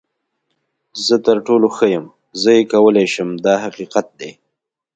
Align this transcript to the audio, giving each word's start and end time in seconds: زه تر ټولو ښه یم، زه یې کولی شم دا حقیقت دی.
زه 1.05 1.15
تر 1.25 1.37
ټولو 1.47 1.67
ښه 1.75 1.87
یم، 1.93 2.05
زه 2.41 2.49
یې 2.57 2.63
کولی 2.73 3.05
شم 3.13 3.29
دا 3.45 3.55
حقیقت 3.65 4.07
دی. 4.19 4.31